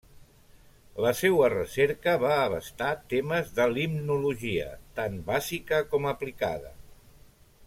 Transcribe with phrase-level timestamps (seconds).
[1.05, 6.79] La seua recerca va abastar temes de limnologia, tant bàsica com aplicada.